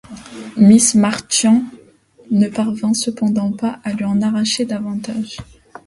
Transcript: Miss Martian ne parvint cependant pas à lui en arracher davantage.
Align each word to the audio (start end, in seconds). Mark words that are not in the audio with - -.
Miss 0.57 0.95
Martian 0.95 1.61
ne 2.31 2.47
parvint 2.47 2.95
cependant 2.95 3.51
pas 3.51 3.79
à 3.83 3.93
lui 3.93 4.03
en 4.05 4.19
arracher 4.23 4.65
davantage. 4.65 5.37